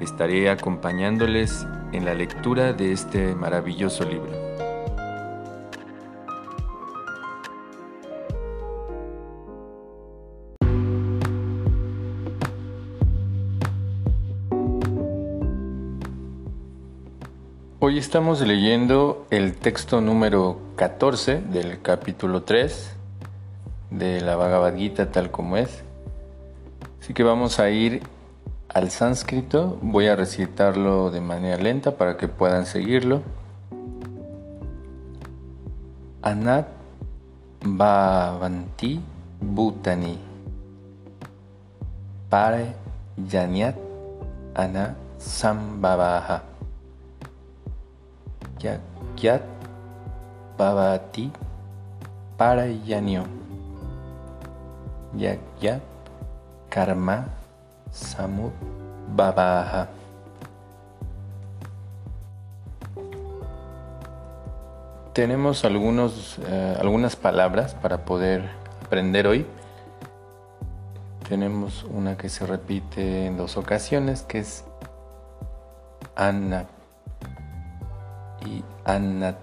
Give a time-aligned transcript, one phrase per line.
[0.00, 4.32] Estaré acompañándoles en la lectura de este maravilloso libro.
[17.78, 22.96] Hoy estamos leyendo el texto número 14 del capítulo 3
[23.90, 25.84] de la Bhagavad Gita tal como es.
[27.02, 28.00] Así que vamos a ir
[28.72, 33.22] al sánscrito, voy a recitarlo de manera lenta para que puedan seguirlo.
[36.22, 36.68] Anat
[37.64, 39.00] Bhavanti
[39.40, 40.18] Bhutani.
[42.28, 42.74] Pare
[43.16, 43.74] Yanyat
[44.54, 46.42] Ana Sambhavaha.
[48.60, 49.42] Yagyat
[50.58, 51.32] Bhavati
[52.36, 53.24] Parayanyo
[55.16, 55.80] Yagyat
[56.68, 57.39] Karma
[57.90, 58.52] Samud
[59.14, 59.88] Babaha
[65.12, 68.48] Tenemos algunos, eh, algunas palabras para poder
[68.86, 69.44] aprender hoy.
[71.28, 74.64] Tenemos una que se repite en dos ocasiones, que es
[76.14, 76.66] Anna
[78.46, 79.36] y Anat.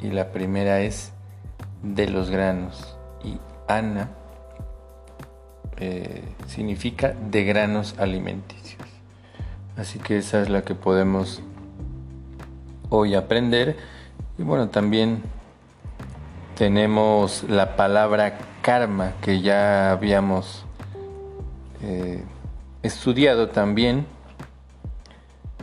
[0.00, 1.12] Y la primera es
[1.82, 2.98] de los granos.
[3.24, 4.10] Y Ana
[5.78, 8.82] eh, significa de granos alimenticios.
[9.76, 11.42] Así que esa es la que podemos
[12.90, 13.76] hoy aprender.
[14.38, 15.22] Y bueno, también
[16.56, 20.64] tenemos la palabra karma que ya habíamos
[21.82, 22.22] eh,
[22.82, 24.06] estudiado también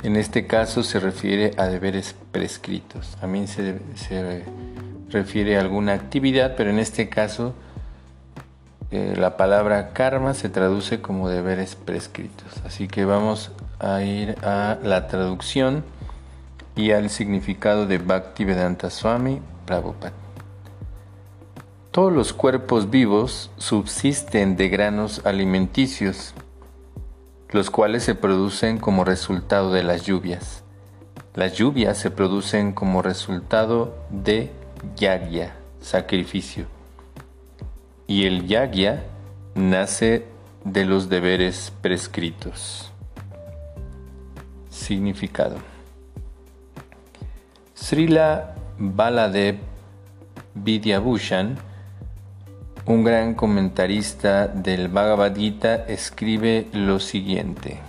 [0.06, 3.18] en este caso se refiere a deberes prescritos.
[3.20, 4.44] También se, se
[5.10, 7.56] refiere a alguna actividad, pero en este caso
[9.16, 12.48] la palabra karma se traduce como deberes prescritos.
[12.66, 15.84] Así que vamos a ir a la traducción
[16.76, 20.14] y al significado de Bhaktivedanta Swami Prabhupada.
[21.92, 26.34] Todos los cuerpos vivos subsisten de granos alimenticios
[27.56, 30.64] los cuales se producen como resultado de las lluvias.
[31.36, 34.52] Las lluvias se producen como resultado de
[34.98, 36.75] yagya, sacrificio.
[38.08, 39.04] Y el yagya
[39.56, 40.26] nace
[40.64, 42.92] de los deberes prescritos.
[44.70, 45.58] Significado.
[47.74, 49.58] Srila Baladev
[50.54, 51.58] Vidyabhushan
[52.88, 57.80] un gran comentarista del Bhagavad Gita escribe lo siguiente.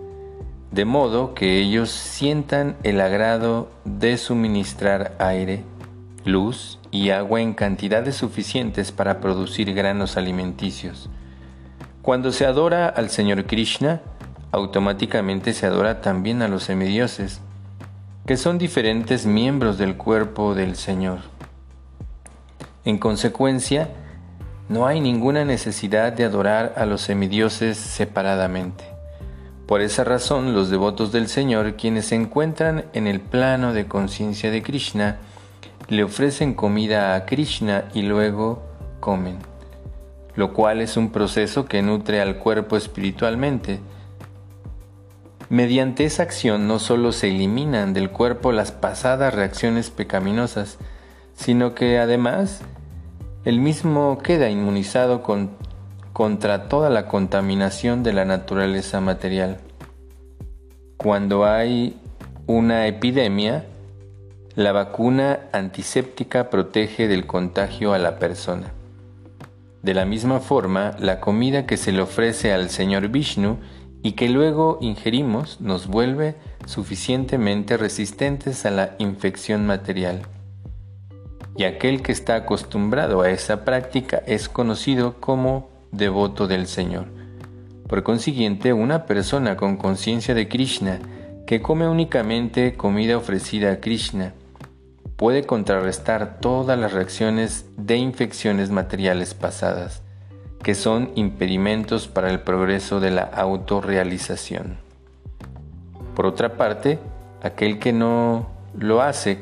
[0.71, 5.63] de modo que ellos sientan el agrado de suministrar aire,
[6.25, 11.09] luz y agua en cantidades suficientes para producir granos alimenticios.
[12.01, 14.01] Cuando se adora al Señor Krishna,
[14.51, 17.41] automáticamente se adora también a los semidioses,
[18.25, 21.19] que son diferentes miembros del cuerpo del Señor.
[22.85, 23.89] En consecuencia,
[24.69, 28.88] no hay ninguna necesidad de adorar a los semidioses separadamente.
[29.69, 34.49] Por esa razón, los devotos del Señor, quienes se encuentran en el plano de conciencia
[34.49, 35.19] de Krishna,
[35.89, 38.63] le ofrecen comida a Krishna y luego
[38.99, 39.37] comen,
[40.33, 43.79] lo cual es un proceso que nutre al cuerpo espiritualmente.
[45.49, 50.79] Mediante esa acción no solo se eliminan del cuerpo las pasadas reacciones pecaminosas,
[51.35, 52.61] sino que además
[53.45, 55.51] el mismo queda inmunizado con
[56.13, 59.57] contra toda la contaminación de la naturaleza material.
[60.97, 61.97] Cuando hay
[62.47, 63.65] una epidemia,
[64.55, 68.73] la vacuna antiséptica protege del contagio a la persona.
[69.81, 73.59] De la misma forma, la comida que se le ofrece al Señor Vishnu
[74.03, 76.35] y que luego ingerimos nos vuelve
[76.65, 80.23] suficientemente resistentes a la infección material.
[81.55, 87.07] Y aquel que está acostumbrado a esa práctica es conocido como devoto del Señor.
[87.87, 90.99] Por consiguiente, una persona con conciencia de Krishna
[91.47, 94.33] que come únicamente comida ofrecida a Krishna
[95.15, 100.03] puede contrarrestar todas las reacciones de infecciones materiales pasadas,
[100.61, 104.77] que son impedimentos para el progreso de la autorrealización.
[106.15, 106.99] Por otra parte,
[107.41, 109.39] aquel que no lo hace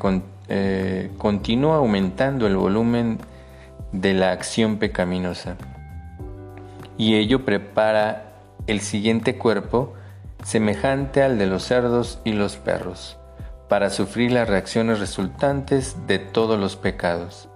[0.48, 3.18] eh, continúa aumentando el volumen
[3.92, 5.58] de la acción pecaminosa
[6.98, 8.34] y ello prepara
[8.66, 9.94] el siguiente cuerpo
[10.44, 13.16] semejante al de los cerdos y los perros,
[13.68, 17.48] para sufrir las reacciones resultantes de todos los pecados.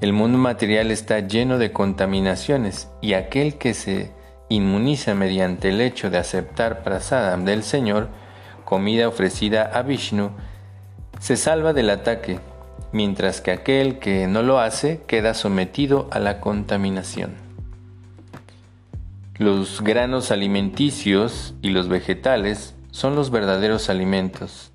[0.00, 4.12] El mundo material está lleno de contaminaciones y aquel que se
[4.48, 8.08] inmuniza mediante el hecho de aceptar prasadam del Señor,
[8.64, 10.30] comida ofrecida a Vishnu,
[11.20, 12.40] se salva del ataque,
[12.92, 17.51] mientras que aquel que no lo hace queda sometido a la contaminación.
[19.38, 24.72] Los granos alimenticios y los vegetales son los verdaderos alimentos.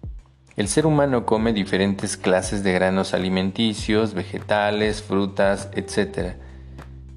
[0.55, 6.37] El ser humano come diferentes clases de granos alimenticios, vegetales, frutas, etc.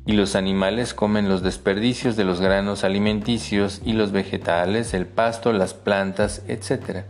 [0.05, 5.55] Y los animales comen los desperdicios de los granos alimenticios y los vegetales, el pasto,
[5.55, 7.05] las plantas, etc.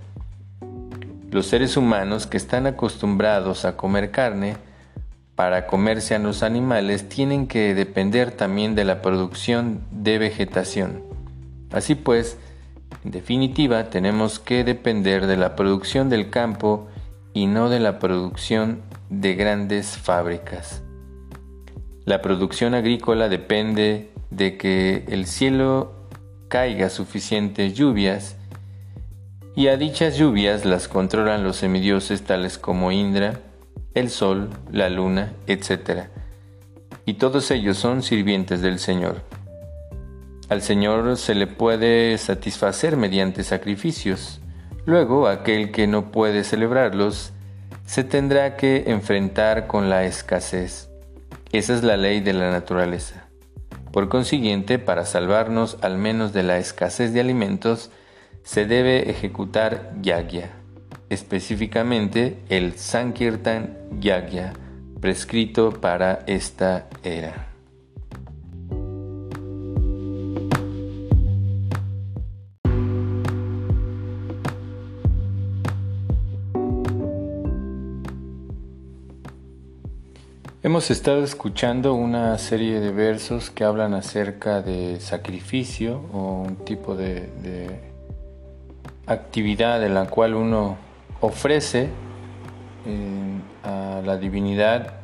[1.33, 4.57] Los seres humanos que están acostumbrados a comer carne
[5.41, 11.03] para comerse a los animales tienen que depender también de la producción de vegetación.
[11.73, 12.37] Así pues,
[13.07, 16.89] en definitiva, tenemos que depender de la producción del campo
[17.33, 20.83] y no de la producción de grandes fábricas.
[22.05, 26.07] La producción agrícola depende de que el cielo
[26.49, 28.37] caiga suficientes lluvias
[29.57, 33.41] y a dichas lluvias las controlan los semidioses tales como Indra,
[33.95, 36.09] el sol, la luna, etc.
[37.05, 39.23] Y todos ellos son sirvientes del Señor.
[40.49, 44.41] Al Señor se le puede satisfacer mediante sacrificios.
[44.85, 47.33] Luego, aquel que no puede celebrarlos,
[47.87, 50.89] se tendrá que enfrentar con la escasez.
[51.53, 53.29] Esa es la ley de la naturaleza.
[53.93, 57.91] Por consiguiente, para salvarnos al menos de la escasez de alimentos,
[58.45, 60.60] se debe ejecutar yagya
[61.11, 64.55] específicamente el Sankirtan Yagya,
[65.01, 67.49] prescrito para esta era.
[80.63, 86.95] Hemos estado escuchando una serie de versos que hablan acerca de sacrificio o un tipo
[86.95, 87.81] de, de
[89.07, 90.90] actividad en la cual uno
[91.21, 91.89] ofrece
[92.87, 94.95] eh, a la divinidad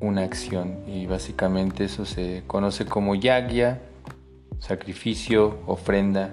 [0.00, 3.80] una acción y básicamente eso se conoce como yagya,
[4.58, 6.30] sacrificio, ofrenda.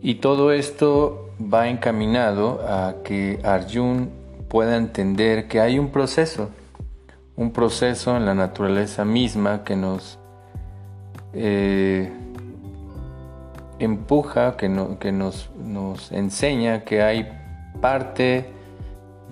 [0.00, 4.10] Y todo esto va encaminado a que Arjun
[4.48, 6.50] pueda entender que hay un proceso,
[7.36, 10.18] un proceso en la naturaleza misma que nos
[11.32, 12.12] eh,
[13.80, 14.70] empuja, que,
[15.00, 17.39] que nos, nos enseña que hay
[17.80, 18.52] parte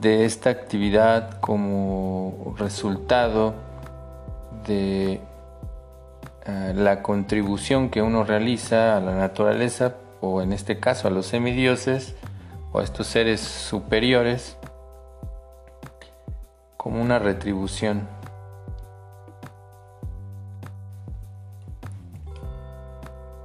[0.00, 3.54] de esta actividad como resultado
[4.66, 5.20] de
[6.46, 11.26] eh, la contribución que uno realiza a la naturaleza o en este caso a los
[11.26, 12.14] semidioses
[12.72, 14.56] o a estos seres superiores
[16.76, 18.08] como una retribución.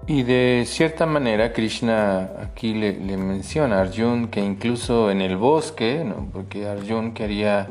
[0.05, 6.05] Y de cierta manera Krishna aquí le, menciona a Arjun que incluso en el bosque,
[6.33, 7.69] porque Arjun quería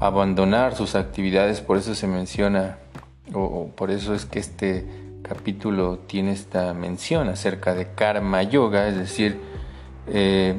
[0.00, 2.76] abandonar sus actividades, por eso se menciona,
[3.32, 4.86] o, por eso es que este
[5.22, 9.40] capítulo tiene esta mención acerca de karma yoga, es decir,
[10.08, 10.56] eh,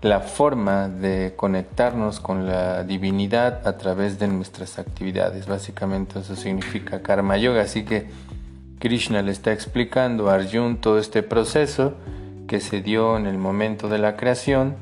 [0.00, 5.46] la forma de conectarnos con la divinidad a través de nuestras actividades.
[5.46, 8.08] Básicamente eso significa karma yoga, así que
[8.82, 11.94] Krishna le está explicando a Arjun todo este proceso
[12.48, 14.74] que se dio en el momento de la creación,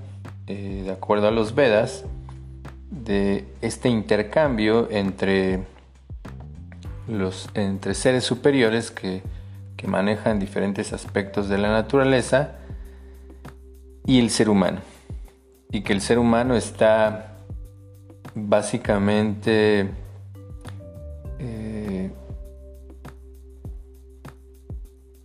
[0.47, 2.07] eh, de acuerdo a los Vedas,
[2.91, 5.65] de este intercambio entre,
[7.07, 9.23] los, entre seres superiores que,
[9.77, 12.53] que manejan diferentes aspectos de la naturaleza
[14.07, 14.81] y el ser humano.
[15.71, 17.37] Y que el ser humano está
[18.35, 19.91] básicamente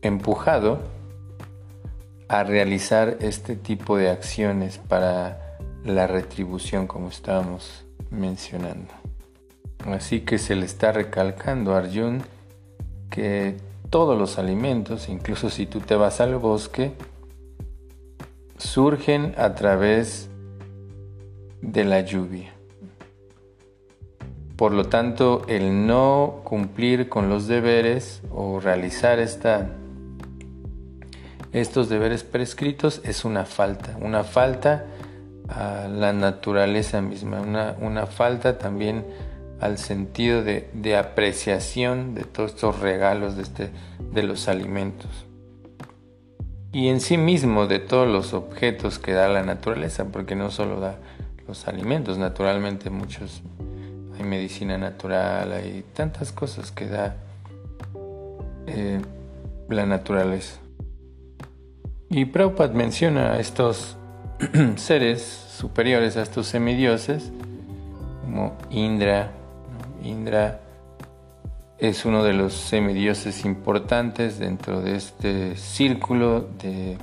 [0.06, 0.80] empujado
[2.28, 8.94] a realizar este tipo de acciones para la retribución como estábamos mencionando.
[9.86, 12.24] Así que se le está recalcando a Arjun
[13.10, 13.58] que
[13.90, 16.94] todos los alimentos, incluso si tú te vas al bosque,
[18.58, 20.30] surgen a través
[21.62, 22.54] de la lluvia.
[24.56, 29.70] Por lo tanto, el no cumplir con los deberes o realizar esta
[31.56, 34.86] estos deberes prescritos es una falta, una falta
[35.48, 39.06] a la naturaleza misma, una, falta también
[39.62, 43.70] al sentido de, apreciación de todos estos regalos de, este,
[44.12, 45.26] de los alimentos
[46.76, 50.82] y en sí mismo de todos los objetos que da la naturaleza, porque no solo
[50.82, 50.98] da
[51.48, 53.44] los alimentos, naturalmente muchos,
[54.18, 57.16] hay medicina natural, hay tantas cosas que da
[58.68, 59.00] eh,
[59.70, 60.65] la naturaleza.
[62.10, 63.98] Y Prabhupada menciona a estos
[64.76, 67.32] seres superiores, a estos semidioses,
[68.24, 69.32] como Indra.
[70.04, 70.62] Indra
[71.80, 76.98] es uno de los semidioses importantes dentro de este círculo de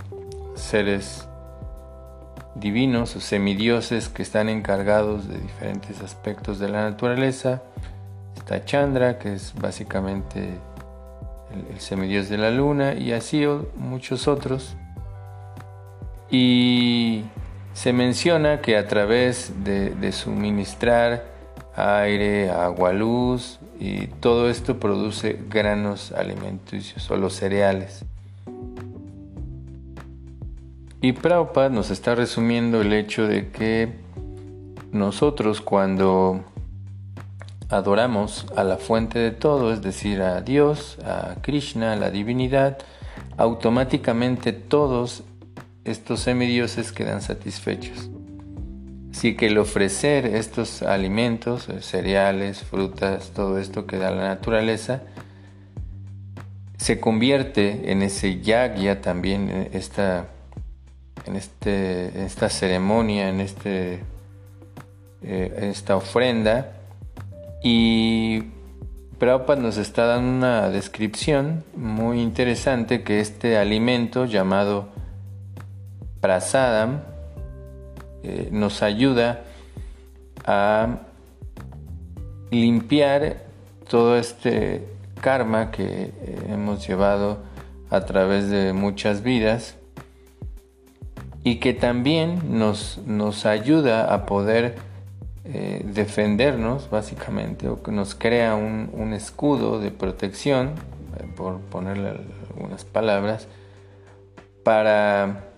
[0.55, 1.27] seres
[2.55, 7.63] divinos o semidioses que están encargados de diferentes aspectos de la naturaleza.
[8.37, 10.59] Está Chandra, que es básicamente
[11.71, 13.45] el, semidios de la luna, y así
[13.77, 14.77] muchos otros
[16.33, 17.25] y
[17.75, 21.27] se menciona que a través de, suministrar
[21.77, 28.07] aire, agua, luz y todo esto produce granos alimenticios o los cereales.
[31.03, 33.93] Y Prabhupada nos está resumiendo el hecho de que
[34.91, 36.45] nosotros cuando
[37.69, 42.79] adoramos a la fuente de todo, es decir, a Dios, a Krishna, a la divinidad,
[43.37, 45.25] automáticamente todos
[45.85, 48.11] estos semidioses quedan satisfechos.
[49.13, 55.03] Así que el ofrecer estos alimentos, eh, cereales, frutas, todo esto que da la naturaleza,
[56.79, 60.29] se convierte en ese yagya también, en esta,
[61.27, 64.01] en este, esta ceremonia, en este,
[65.23, 66.73] eh, esta ofrenda.
[67.63, 68.45] Y
[69.19, 74.92] Prabhupada nos está dando una descripción muy interesante que este alimento llamado
[76.23, 77.01] prasadam
[78.23, 79.43] eh, nos ayuda
[80.47, 81.01] a
[82.53, 83.39] limpiar
[83.91, 84.87] todo este
[85.21, 87.39] karma que eh, hemos llevado
[87.91, 89.75] a través de muchas vidas
[91.43, 94.77] y que también nos, nos ayuda a poder
[95.45, 100.71] eh, defendernos básicamente o que nos crea un, un escudo de protección,
[101.37, 102.21] por ponerle
[102.55, 103.49] algunas palabras,
[104.63, 105.52] para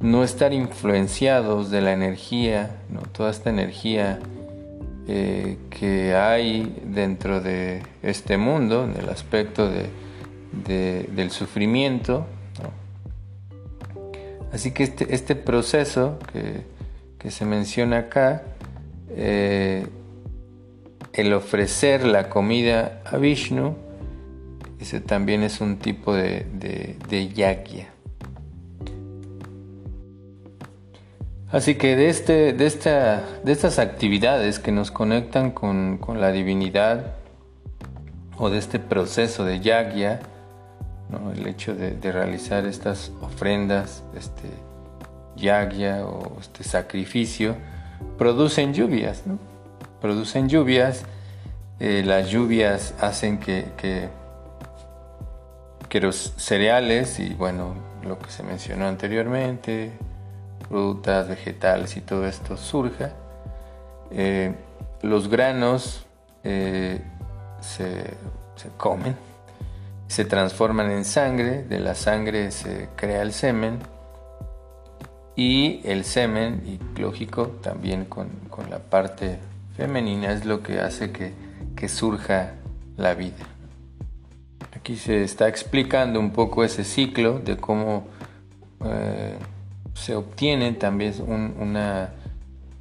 [0.00, 3.00] no estar influenciados de la energía, ¿no?
[3.00, 4.20] toda esta energía
[5.08, 9.70] eh, que hay dentro de este mundo, en el aspecto
[10.52, 12.26] del sufrimiento.
[14.52, 16.76] Así que este, este proceso que,
[17.30, 18.44] se menciona acá,
[19.10, 19.84] eh,
[21.12, 23.74] el ofrecer la comida a Vishnu,
[24.78, 27.95] ese también es un tipo de, de, de yagya.
[31.56, 37.14] Así que de, este, de, esta, de estas actividades que nos conectan con, la divinidad
[38.36, 40.20] o de este proceso de yagya,
[41.34, 44.50] el hecho de, realizar estas ofrendas, este
[45.36, 47.56] yagya o este sacrificio,
[48.18, 49.22] producen lluvias.
[49.98, 51.06] producen lluvias,
[51.80, 54.10] eh, las lluvias hacen que, que,
[56.02, 59.92] los cereales y bueno, lo que se mencionó anteriormente,
[60.68, 63.12] frutas, vegetales y todo esto surja.
[64.10, 64.54] Eh,
[65.02, 66.06] los granos
[66.42, 67.02] se,
[67.60, 69.16] se comen,
[70.06, 73.80] se transforman en sangre, de la sangre se crea el semen
[75.36, 78.30] y el semen, y lógico, también con,
[78.70, 79.38] la parte
[79.76, 82.54] femenina es lo que hace que, surja
[82.96, 83.44] la vida.
[84.74, 88.06] Aquí se está explicando un poco ese ciclo de cómo
[88.82, 89.36] eh,
[89.96, 91.14] se obtiene también
[91.58, 92.10] una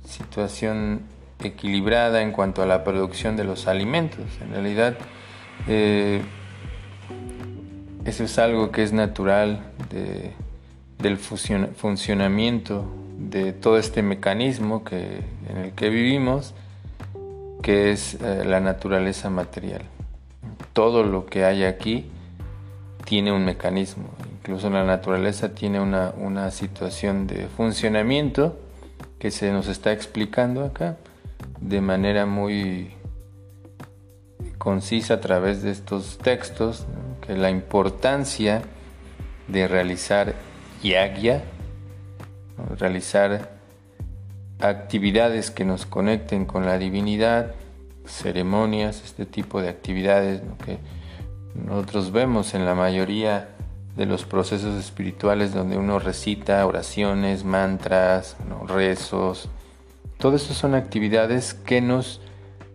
[0.05, 1.01] situación
[1.39, 4.25] equilibrada en cuanto a la producción de los alimentos.
[4.41, 4.97] En realidad,
[5.67, 6.21] eh,
[8.03, 10.33] eso es algo que es natural de,
[10.99, 12.85] del funcionamiento
[13.17, 16.53] de todo este mecanismo que, en el que vivimos,
[17.61, 19.83] que es eh, la naturaleza material.
[20.73, 22.09] Todo lo que hay aquí
[23.05, 24.09] tiene un mecanismo,
[24.45, 28.59] incluso la naturaleza tiene una, una situación de funcionamiento
[29.17, 30.97] que se nos está explicando acá
[31.59, 32.91] de manera muy
[34.59, 36.85] concisa a través de estos textos,
[37.25, 38.61] que la importancia
[39.47, 40.35] de realizar
[40.83, 41.43] yagya,
[42.77, 43.49] realizar
[44.59, 47.55] actividades que nos conecten con la divinidad,
[48.05, 50.77] ceremonias, este tipo de actividades que
[51.55, 53.54] nosotros vemos en la mayoría
[53.95, 58.35] de los procesos espirituales donde uno recita oraciones, mantras,
[58.67, 59.49] rezos.
[60.17, 62.21] Todo eso son actividades que nos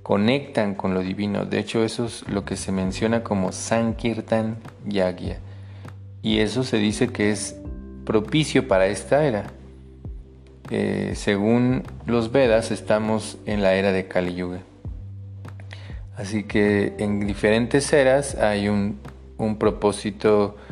[0.03, 1.45] conectan con lo divino.
[1.45, 5.39] De hecho, eso es lo que se menciona como Sankirtan Yagya.
[6.23, 7.56] Y eso se dice que es
[8.04, 9.52] propicio para esta era.
[10.71, 14.61] Eh, según los Vedas, estamos en la era de Kali Yuga.
[16.17, 18.99] Así que en diferentes eras hay un,
[19.59, 20.70] propósito, eh,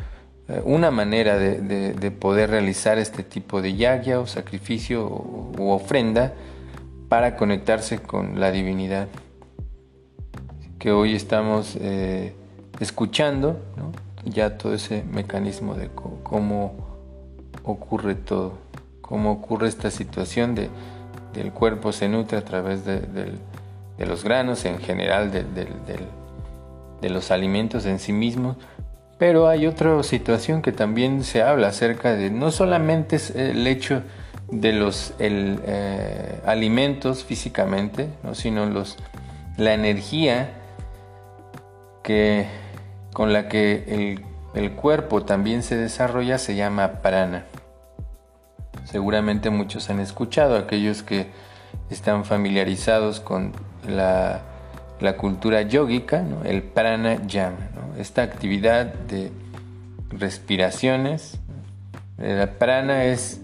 [0.63, 6.33] una manera de, poder realizar este tipo de yagya o sacrificio u ofrenda
[7.07, 9.07] para conectarse con la divinidad.
[10.77, 12.33] Que hoy estamos eh,
[12.79, 13.59] escuchando
[14.25, 15.89] ya todo ese mecanismo de
[16.23, 16.73] cómo
[17.63, 18.53] ocurre todo,
[19.01, 20.69] cómo ocurre esta situación de,
[21.33, 23.01] del cuerpo se nutre a través de,
[23.97, 28.57] los granos, en general de, los alimentos en sí mismos,
[29.19, 34.01] pero hay otra situación que también se habla acerca de no solamente es el hecho
[34.49, 38.97] de los eh, alimentos físicamente, sino los,
[39.57, 40.49] la energía
[42.01, 42.47] que,
[43.13, 47.45] con la que el el cuerpo también se desarrolla se llama prana.
[48.85, 51.27] Seguramente muchos han escuchado, aquellos que
[51.89, 53.53] están familiarizados con
[53.87, 54.41] la,
[55.17, 57.57] cultura yógica, el prana yama,
[57.97, 59.31] esta actividad de
[60.09, 61.39] respiraciones.
[62.17, 63.39] La prana es,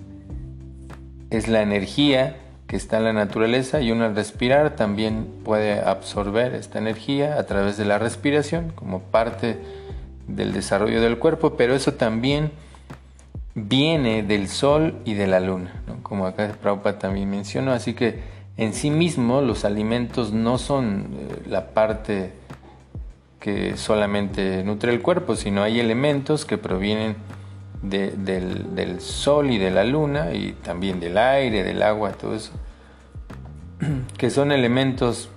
[1.29, 2.37] es la energía
[2.67, 7.43] que está en la naturaleza y uno al respirar también puede absorber esta energía a
[7.43, 9.57] través de la respiración como parte
[10.27, 12.51] del desarrollo del cuerpo, pero eso también
[13.53, 17.71] viene del sol y de la luna, como acá Prabhupada también mencionó.
[17.71, 18.19] Así que
[18.57, 22.33] en sí mismo los alimentos no son eh, la parte
[23.39, 27.15] que solamente nutre el cuerpo, sino hay elementos que provienen
[27.81, 32.51] del, del, sol y de la luna y también del aire, del agua, todo eso,
[34.17, 35.29] que son elementos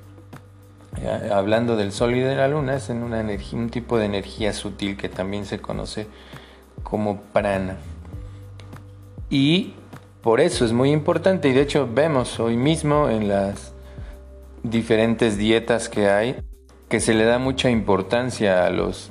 [0.97, 4.07] eh, hablando del Sol y de la Luna, es en una energía, un tipo de
[4.07, 6.07] energía sutil que también se conoce
[6.83, 7.77] como prana.
[9.31, 9.75] Y
[10.23, 13.73] por eso es muy importante, y de hecho vemos hoy mismo en las
[14.63, 16.37] diferentes dietas que hay,
[16.89, 19.11] que se le da mucha importancia a los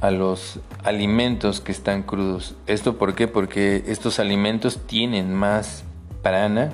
[0.00, 2.54] a los alimentos que están crudos.
[2.66, 3.28] ¿Esto por qué?
[3.28, 5.84] Porque estos alimentos tienen más
[6.22, 6.72] prana,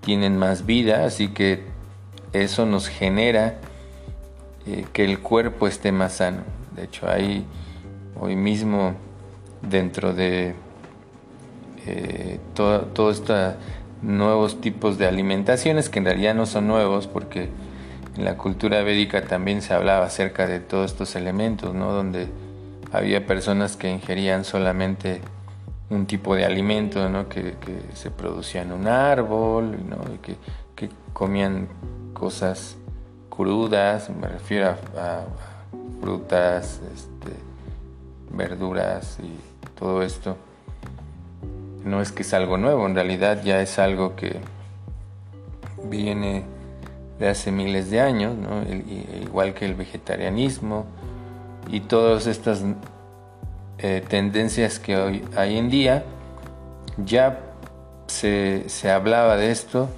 [0.00, 1.64] tienen más vida, así que
[2.32, 3.58] eso nos genera
[4.66, 6.42] eh, que el cuerpo esté más sano.
[6.74, 7.44] De hecho, hay
[8.18, 8.94] hoy mismo
[9.62, 10.54] dentro de
[11.88, 13.54] eh, todos estos
[14.02, 17.48] nuevos tipos de alimentaciones, que en realidad no son nuevos porque
[18.16, 21.92] en la cultura védica también se hablaba acerca de todos estos elementos, ¿no?
[21.92, 22.28] donde
[22.92, 25.20] había personas que ingerían solamente
[25.90, 27.28] un tipo de alimento ¿no?
[27.28, 27.54] que,
[27.94, 29.98] se producía en un árbol, ¿no?
[30.12, 30.36] y que,
[31.12, 31.66] comían
[32.12, 32.76] cosas
[33.28, 35.24] crudas, me refiero a,
[36.00, 37.32] frutas, este,
[38.30, 39.32] verduras y
[39.78, 40.36] todo esto.
[41.84, 44.40] No es que es algo nuevo, en realidad ya es algo que,
[45.84, 46.44] viene
[47.18, 48.34] de hace miles de años,
[49.22, 50.86] igual que el vegetarianismo
[51.68, 52.64] y todas estas
[53.78, 56.04] eh, tendencias que hoy hay en día,
[57.04, 57.40] ya
[58.06, 59.88] se, se, hablaba de esto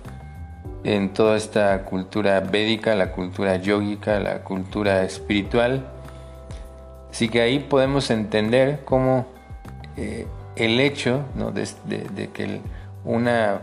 [0.82, 5.86] en toda esta cultura védica, la cultura yógica, la cultura espiritual.
[7.10, 9.26] Así que ahí podemos entender cómo
[9.96, 10.26] eh,
[10.60, 12.60] el hecho de, que
[13.04, 13.60] una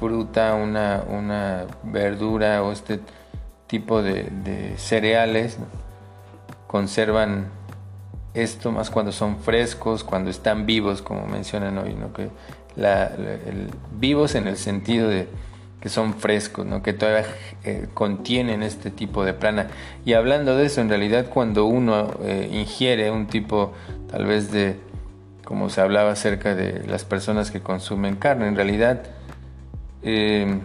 [0.00, 3.00] fruta, una, verdura o este
[3.66, 5.58] tipo de, cereales
[6.66, 7.48] conservan
[8.32, 12.12] esto más cuando son frescos, cuando están vivos, como mencionan hoy, ¿no?
[12.14, 12.30] que
[14.00, 15.28] vivos en el sentido de
[15.80, 16.82] que son frescos, ¿no?
[16.82, 17.26] que todavía
[17.64, 19.68] eh, contienen este tipo de prana.
[20.06, 23.74] Y hablando de eso, en realidad cuando uno eh, ingiere un tipo
[24.10, 24.78] tal vez de,
[25.44, 29.02] como se hablaba acerca de las personas que consumen carne, en realidad
[30.02, 30.58] eh,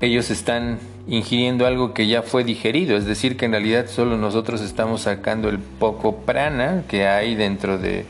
[0.00, 4.60] ellos están ingiriendo algo que ya fue digerido, es decir, que en realidad solo nosotros
[4.60, 8.06] estamos sacando el poco prana que hay dentro de,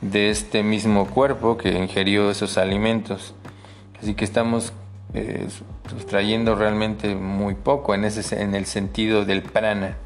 [0.00, 3.34] de este mismo cuerpo que ingirió esos alimentos.
[4.00, 4.72] Así que estamos
[5.12, 5.46] eh,
[5.88, 9.96] sustrayendo realmente muy poco en, ese, en el sentido del prana.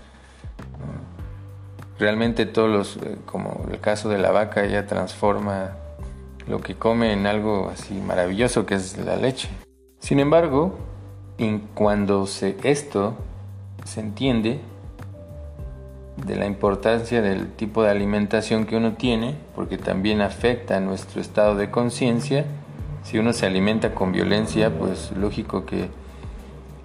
[1.98, 5.76] Realmente todos los, eh, como el caso de la vaca, ella transforma
[6.46, 9.48] lo que come en algo así maravilloso que es la leche.
[10.00, 10.76] Sin embargo,
[11.74, 13.14] cuando se, esto
[13.84, 14.60] se entiende
[16.16, 21.20] de la importancia del tipo de alimentación que uno tiene, porque también afecta a nuestro
[21.20, 22.44] estado de conciencia,
[23.02, 25.88] si uno se alimenta con violencia, pues lógico que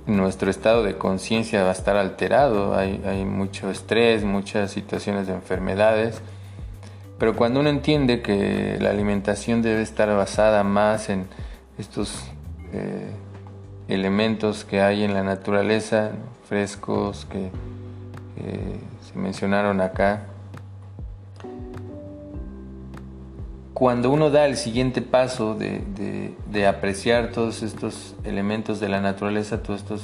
[0.10, 6.22] nuestro estado de conciencia va a estar alterado, hay, mucho estrés, muchas situaciones de enfermedades,
[7.18, 11.28] pero cuando uno entiende que la alimentación debe estar basada más en
[11.78, 12.24] estos
[12.74, 13.12] eh,
[13.88, 16.12] elementos que hay en la naturaleza,
[16.48, 17.50] frescos que
[19.12, 20.24] se mencionaron acá,
[23.80, 29.80] cuando uno da el siguiente paso de, apreciar todos estos elementos de la naturaleza, todos
[29.80, 30.02] estos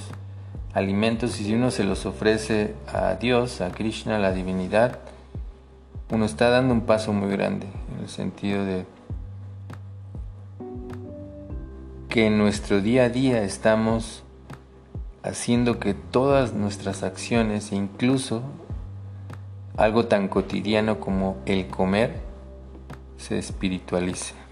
[0.73, 4.99] alimentos, y si uno se los ofrece a Dios, a Krishna, a la divinidad,
[6.09, 8.85] uno está dando un paso muy grande, en el sentido de
[12.07, 14.23] que en nuestro día a día estamos
[15.21, 18.41] haciendo que todas nuestras acciones, incluso
[19.75, 22.24] algo tan cotidiano como el comer,
[23.17, 24.44] se espiritualice.